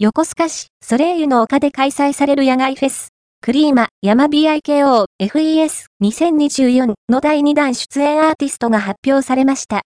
[0.00, 3.08] 横須賀市ソレイユの丘で開催される野外フェス、
[3.40, 9.82] クリーマ山 BIKO FES2024 の第2弾出演アーティストが発表されました。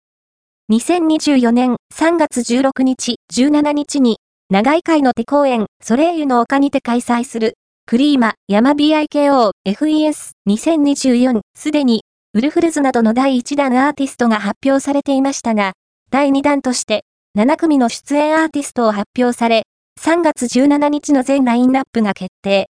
[0.71, 4.19] 2024年3月16日、17日に、
[4.51, 7.54] 長井会の手公演、ソレイユの丘にて開催する、
[7.87, 12.03] クリーマ山 BIKO FES2024 すでに、
[12.35, 15.72] ウルフルズなどの第1弾アーティストが発表されていましたが、
[16.10, 19.62] 第2弾として、7組の出演アーティストを発表され、
[20.05, 22.69] 3月17日の全ラインナップが決定。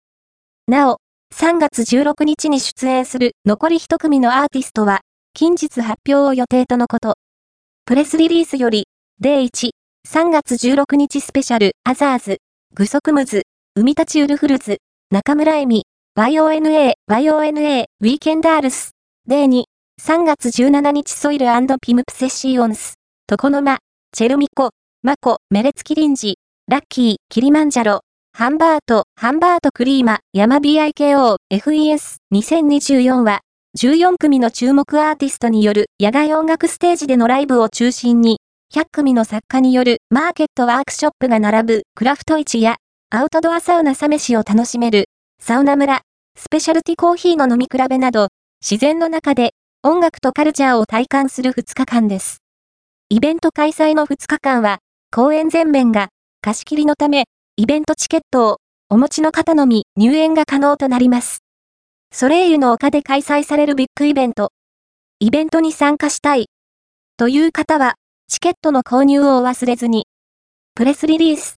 [0.67, 0.97] なお、
[1.33, 4.99] 3月16日に出演する残り1組のアーティストは、
[5.33, 7.15] 近日発表を予定とのこと。
[7.85, 8.83] プレスリリースより、
[9.21, 9.69] Day 1、
[10.07, 12.39] 3月16日 SPECIAL OTHERS、
[12.75, 13.43] グソクムズ、
[13.75, 15.83] 海立ちウルフルズ、 NakamuraEmi、
[16.17, 18.91] YONA YONA WEEKENDERS、
[19.25, 19.63] デイ2、
[20.01, 21.47] 3月17日ソイル
[21.81, 22.95] ピムプセシオンス、
[23.25, 23.77] トコノマ、
[24.11, 26.35] チェルミコ、マコ、メレツキリンジ、
[26.71, 27.99] ラッキー、キリマンジャロ、
[28.31, 33.41] ハンバート、ハンバートクリーマ、ヤマ BIKO、FES、2024は、
[33.77, 38.39] 14組の注目アーティストによる野外音楽ステージでのライブを中心に、
[38.73, 42.77] 100組の作家によるマーケットワークショップが並ぶクラフト市や、
[43.09, 45.09] アウトドアサウナサ飯を楽しめる、
[45.41, 45.99] サウナ村、
[46.39, 48.29] スペシャルティコーヒーの飲み比べなど、
[48.65, 52.37] 自然の中で音楽とカルチャーを体感する2日間です。
[53.09, 54.77] イベント開催の2日間は、
[55.13, 56.07] 公演全面が
[56.43, 57.25] 貸し切りのため、
[57.55, 58.57] イベントチケットを
[58.89, 61.43] お持ちの方のみ入園が可能となります。
[62.11, 64.51] ソレイユの丘で開催されるビッグイベント。
[65.19, 66.47] イベントに参加したい。
[67.15, 67.93] という方は、
[68.27, 70.07] チケットの購入をお忘れずに。
[70.73, 71.49] プレスリリース。